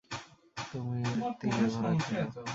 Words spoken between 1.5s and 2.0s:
ভরা